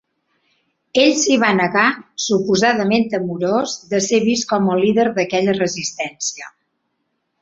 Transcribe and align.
Ell 1.01 1.11
s'hi 1.23 1.35
va 1.43 1.49
negar, 1.57 1.83
suposadament 2.27 3.05
temorós 3.11 3.75
de 3.93 4.01
ser 4.07 4.21
vist 4.31 4.49
com 4.55 4.73
el 4.77 4.83
líder 4.87 5.07
d'aquella 5.19 5.59
resistència. 5.61 6.55